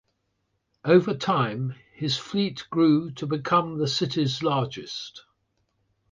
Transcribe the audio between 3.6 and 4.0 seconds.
the